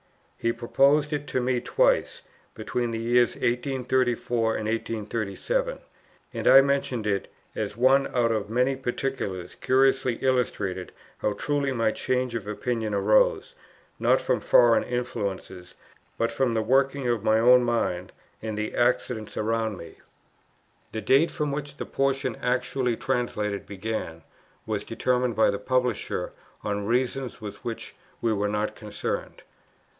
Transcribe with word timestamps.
He 0.35 0.51
proposed 0.51 1.13
it 1.13 1.27
to 1.27 1.39
me 1.39 1.61
twice, 1.61 2.23
between 2.55 2.89
the 2.89 2.97
years 2.97 3.35
1834 3.35 4.55
and 4.57 4.67
1837; 4.67 5.77
and 6.33 6.47
I 6.47 6.61
mention 6.61 7.05
it 7.05 7.31
as 7.53 7.77
one 7.77 8.07
out 8.07 8.31
of 8.31 8.49
many 8.49 8.75
particulars 8.75 9.53
curiously 9.53 10.15
illustrating 10.15 10.89
how 11.19 11.33
truly 11.33 11.71
my 11.71 11.91
change 11.91 12.33
of 12.33 12.47
opinion 12.47 12.95
arose, 12.95 13.53
not 13.99 14.19
from 14.19 14.39
foreign 14.39 14.81
influences, 14.81 15.75
but 16.17 16.31
from 16.31 16.55
the 16.55 16.63
working 16.63 17.07
of 17.07 17.23
my 17.23 17.37
own 17.37 17.61
mind, 17.63 18.11
and 18.41 18.57
the 18.57 18.73
accidents 18.73 19.37
around 19.37 19.77
me. 19.77 19.99
The 20.91 21.01
date, 21.01 21.29
from 21.29 21.51
which 21.51 21.77
the 21.77 21.85
portion 21.85 22.35
actually 22.37 22.97
translated 22.97 23.67
began, 23.67 24.23
was 24.65 24.83
determined 24.83 25.35
by 25.35 25.51
the 25.51 25.59
Publisher 25.59 26.31
on 26.63 26.87
reasons 26.87 27.39
with 27.39 27.63
which 27.63 27.93
we 28.19 28.33
were 28.33 28.49
not 28.49 28.75
concerned. 28.75 29.43